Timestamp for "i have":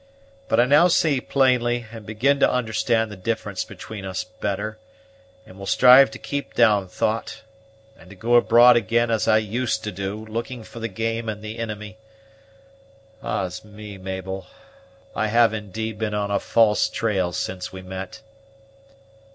15.15-15.53